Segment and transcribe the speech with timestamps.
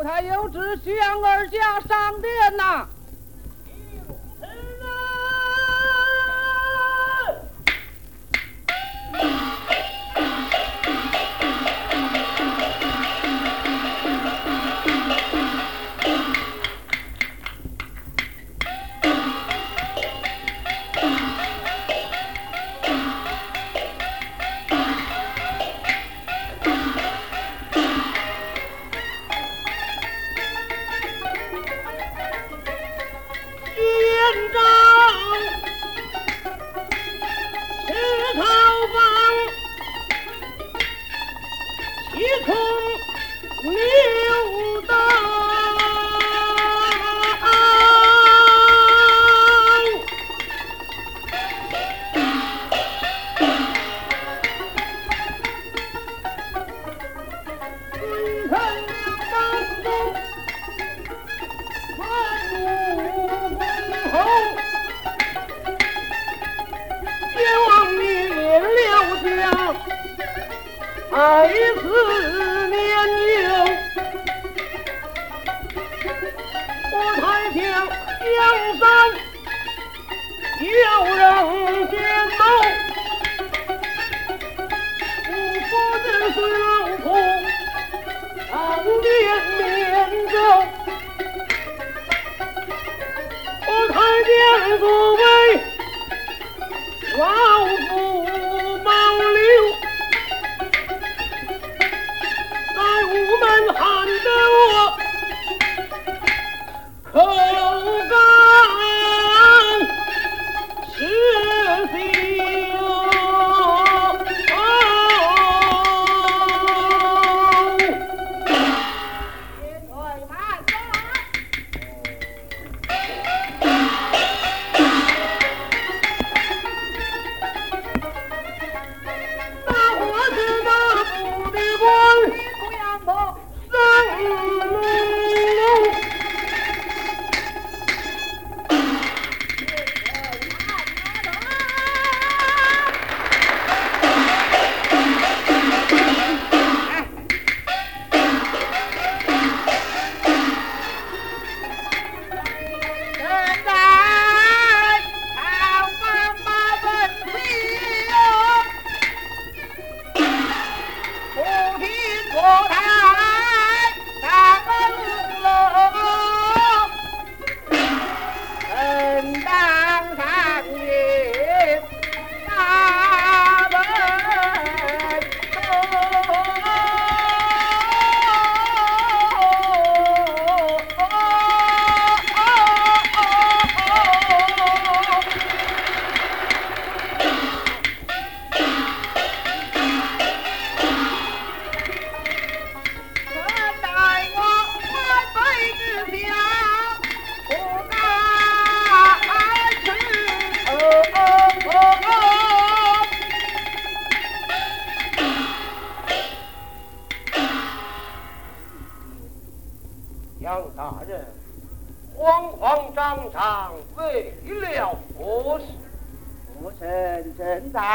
[0.00, 2.88] 不太有旨宣儿家商店呐。
[58.22, 59.32] 今生当
[59.82, 59.86] 中
[61.96, 62.00] 万
[62.50, 62.52] 古
[63.48, 63.58] 封
[64.12, 64.14] 侯
[67.34, 68.88] 冤枉你留
[69.24, 69.28] 下
[71.10, 71.16] 二
[71.48, 71.82] 十
[72.68, 72.72] 年
[73.40, 73.48] 有
[76.92, 77.58] 我太想
[78.20, 78.30] 江
[78.78, 78.82] 山
[80.60, 80.68] 有
[81.16, 81.18] 人
[81.88, 81.94] 建
[82.36, 82.38] 功
[85.24, 85.28] 不
[85.70, 85.72] 法
[86.04, 86.69] 治
[88.82, 89.49] 蝴蝶。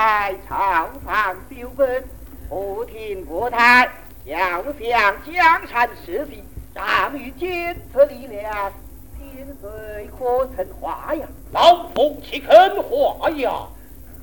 [0.05, 2.03] 在朝堂丢分，
[2.47, 3.89] 不听国太，
[4.25, 6.43] 要向江山社稷，
[6.75, 8.71] 长于坚持力量，
[9.17, 11.27] 天罪可成华呀？
[11.51, 13.67] 老夫岂肯华呀？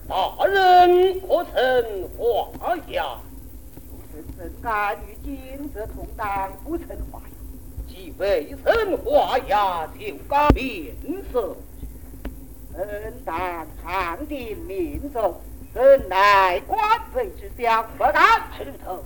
[0.08, 3.18] 大人可曾华呀？
[3.90, 7.34] 如臣怎敢与金泽同党不成化呀？
[7.88, 10.94] 即未成华呀，就该免
[11.32, 11.56] 死。
[12.72, 15.34] 本大长的民众。
[15.74, 16.78] 真乃官
[17.14, 19.02] 匪之乡不敢吃头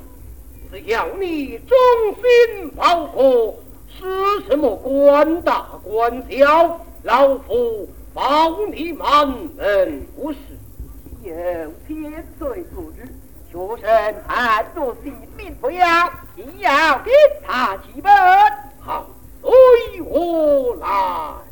[0.73, 1.77] 只要你忠
[2.17, 3.55] 心报国
[3.89, 4.05] 是
[4.49, 10.39] 什么官大官小老夫保你满门无事
[11.23, 11.33] 有
[11.87, 13.07] 天罪组织
[13.53, 17.13] 学生贪图性命不要你要给
[17.47, 18.13] 他几本
[18.81, 19.07] 好
[19.41, 21.47] 推我来。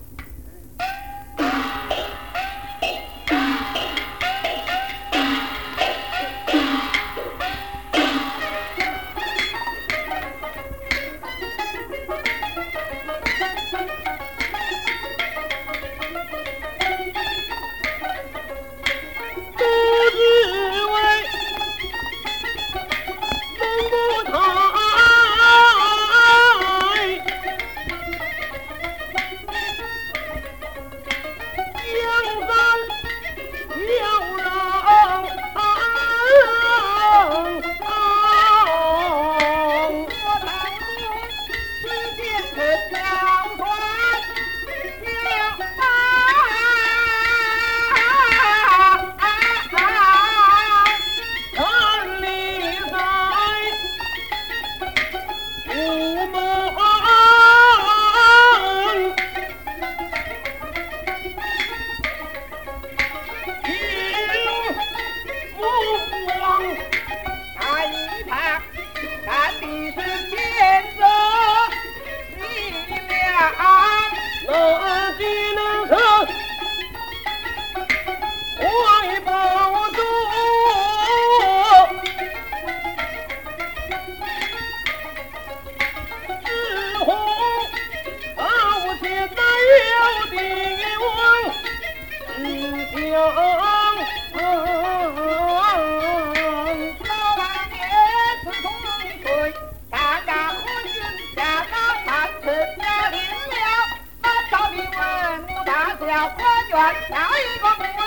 [106.05, 106.77] 了官员，
[107.11, 108.01] 哪一个不问？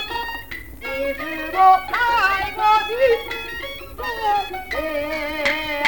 [0.79, 1.19] 你是
[1.51, 1.57] 个
[1.89, 1.93] 开
[2.51, 2.89] 过的
[3.97, 3.99] 路
[5.83, 5.85] 呀？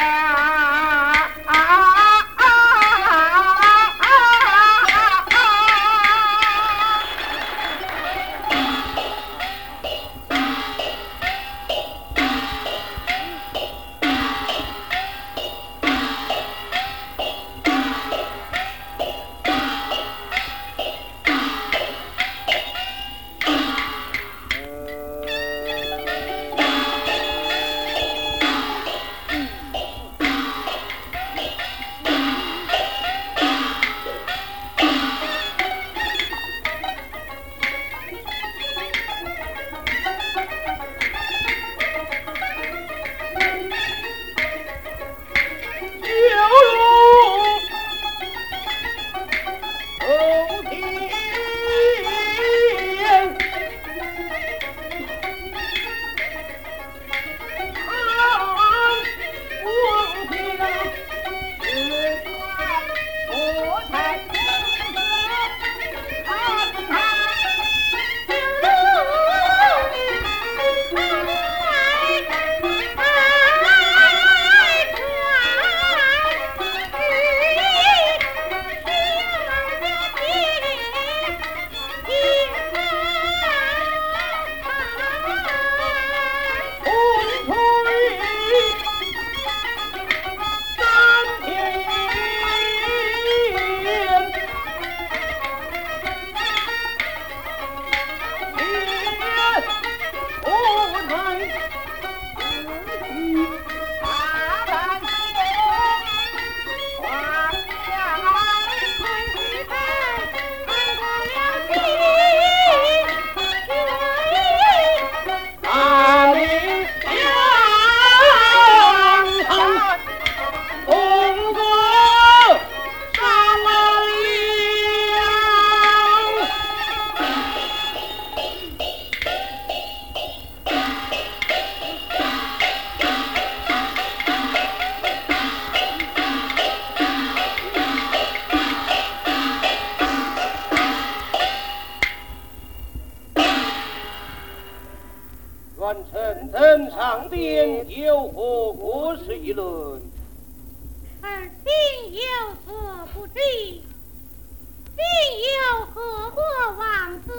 [151.40, 152.22] 儿今有
[152.66, 155.04] 何不知，今
[155.40, 156.44] 有何过
[156.78, 157.32] 王子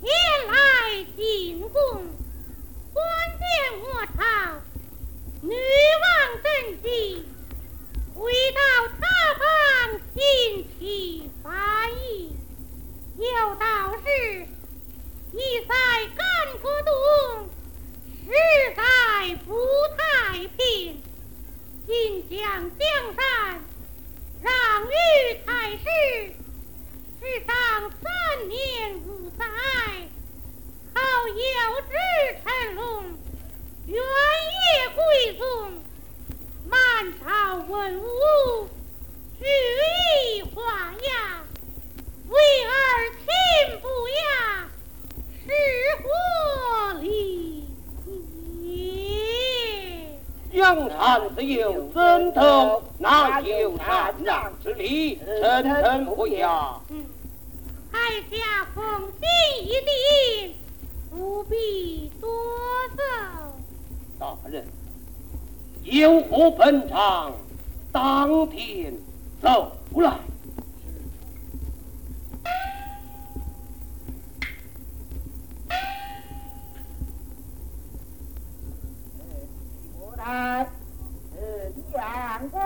[0.00, 0.10] 前
[0.48, 1.80] 来进贡，
[2.92, 3.04] 关
[3.38, 3.44] 见
[3.80, 4.22] 我朝
[5.40, 5.54] 女
[6.02, 7.24] 王登基，
[8.12, 8.60] 回到
[9.00, 9.02] 他
[9.38, 12.34] 方新起发意，
[13.16, 14.46] 有道是：
[15.32, 15.74] 一在
[16.16, 17.48] 干戈动，
[18.24, 18.32] 十
[18.74, 19.54] 在不
[19.96, 21.03] 太平。
[21.86, 23.60] 今将江山
[24.40, 24.52] 让
[24.86, 24.94] 与
[25.44, 25.84] 太师，
[27.20, 29.44] 世上三年五载，
[30.94, 31.34] 好有
[31.82, 31.92] 志
[32.42, 33.04] 成龙，
[33.86, 35.82] 原业贵宗，
[36.70, 36.74] 满
[37.20, 38.68] 朝文武
[39.38, 40.62] 举一华
[40.92, 41.44] 呀，
[42.28, 44.70] 为儿亲不呀，
[45.44, 45.52] 是
[46.02, 46.08] 乎
[50.54, 50.60] 也？
[50.62, 55.18] 江山自有枕头，哪有禅让之理？
[55.42, 56.80] 臣臣不雅。
[56.90, 57.04] 嗯，
[57.90, 57.98] 台
[58.30, 58.84] 下奉
[59.20, 60.54] 心一定，
[61.10, 62.30] 不必多
[62.96, 63.02] 奏。
[64.18, 64.64] 大人，
[65.82, 67.32] 有何本场？
[67.90, 68.94] 当天
[69.42, 70.12] 走来。
[80.26, 80.66] 我待
[81.34, 82.58] 陈阳国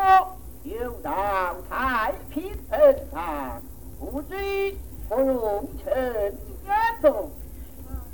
[0.63, 2.79] 有到太平城
[3.11, 3.61] 上，
[3.99, 4.77] 不知
[5.09, 5.93] 不用臣
[6.65, 7.29] 远走，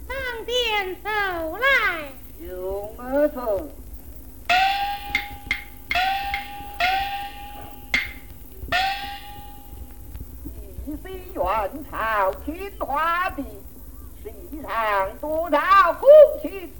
[0.09, 1.11] 上殿走。
[1.59, 2.09] 来，
[2.41, 3.69] 用儿走。
[10.87, 13.45] 一心愿朝天花地，
[14.23, 14.33] 世
[14.63, 16.09] 上多少公
[16.41, 16.71] 卿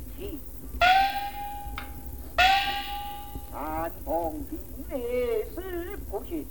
[3.55, 3.57] 卿。
[3.57, 4.59] 三奉兵
[4.89, 6.45] 烈士不屈，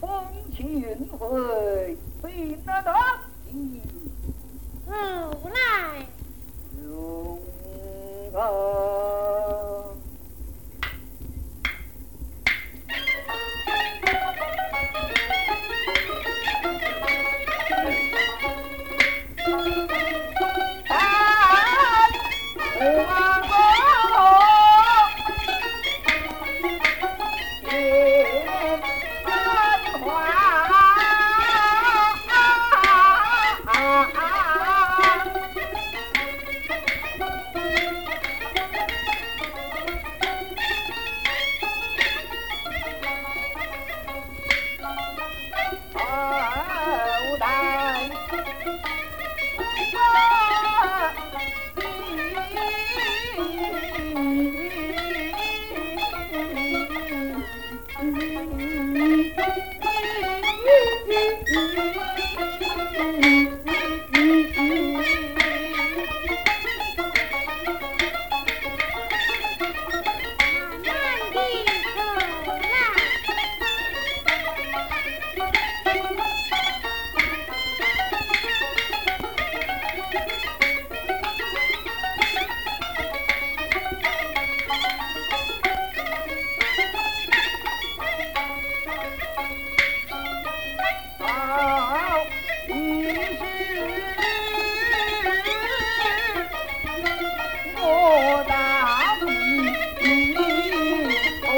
[0.00, 0.08] 风
[0.56, 2.90] 起云回，谁能得
[3.52, 3.82] 意？
[4.86, 4.90] 走
[5.52, 5.60] 来，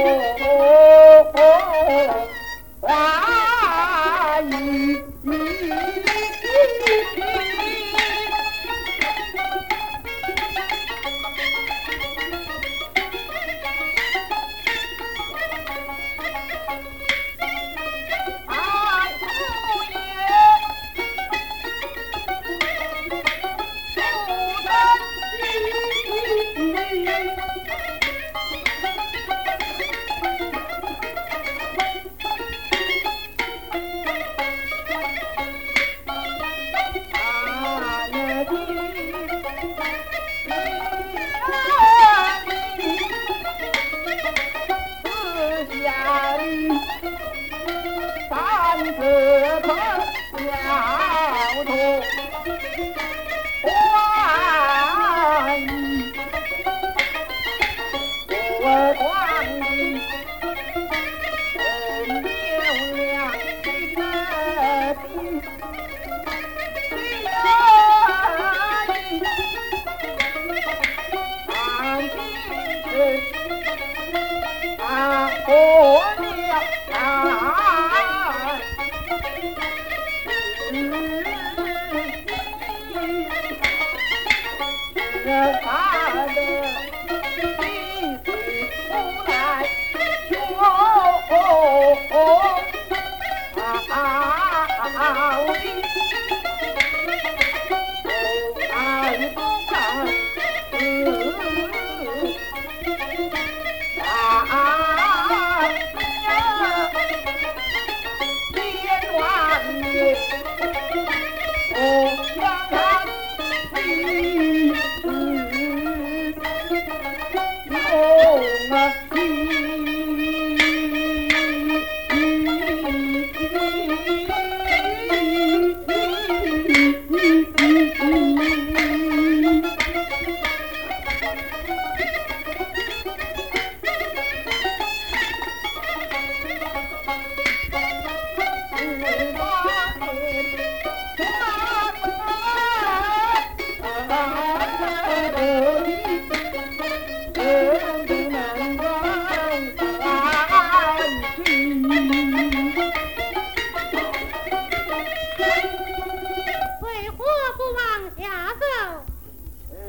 [0.00, 0.27] Oh.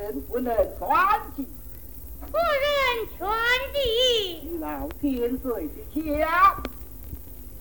[0.09, 1.21] 臣不能传？
[4.59, 6.55] 老天岁之下，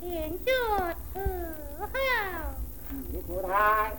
[0.00, 0.50] 便着
[1.14, 1.21] 伺
[1.78, 1.87] 候。
[3.12, 3.93] 谢国太。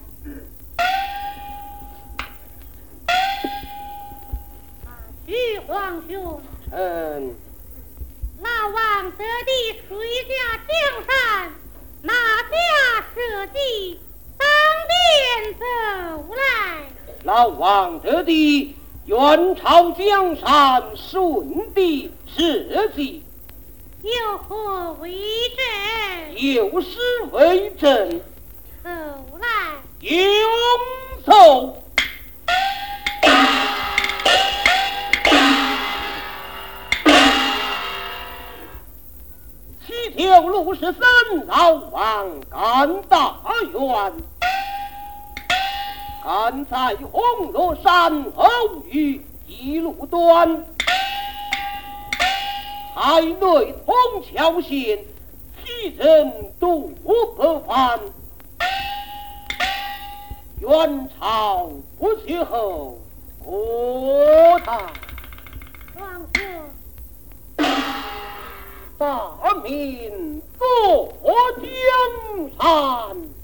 [5.28, 6.42] 徐皇兄，
[6.72, 7.36] 臣
[8.40, 9.90] 那王得的垂
[10.24, 10.74] 下江
[11.06, 11.52] 山，
[12.02, 12.56] 哪家
[13.14, 14.02] 设计
[14.40, 14.48] 当
[14.88, 15.64] 殿走
[16.36, 16.89] 来？
[17.24, 23.22] 老王得的元朝江山顺帝设计，
[24.02, 25.12] 有何为
[25.58, 26.42] 证？
[26.54, 26.98] 有诗
[27.32, 28.22] 为证，
[28.82, 28.90] 走
[29.40, 29.48] 来。
[30.00, 30.16] 永
[31.26, 31.84] 奏。
[39.86, 41.02] 七条路十三，
[41.48, 43.36] 老王干大
[43.74, 44.14] 愿。
[46.30, 48.46] 敢在红罗山偶
[48.92, 50.64] 遇一路端，
[52.94, 55.00] 海内通桥县，
[55.66, 58.00] 其人独不凡。
[60.60, 63.00] 元朝不去后，
[63.44, 64.78] 国泰
[65.96, 66.46] 皇兄，
[69.00, 69.32] 大
[69.64, 71.12] 明坐
[71.58, 73.39] 江山。